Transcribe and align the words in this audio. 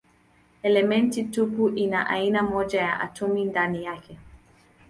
Elementi 0.63 1.23
tupu 1.23 1.69
ina 1.69 2.07
aina 2.09 2.43
moja 2.43 2.69
tu 2.69 2.77
ya 2.77 2.99
atomi 2.99 3.45
ndani 3.45 3.83
yake. 3.85 4.17